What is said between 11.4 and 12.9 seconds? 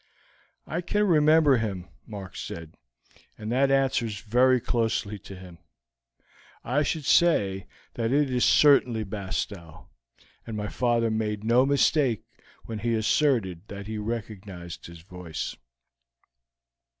no mistake when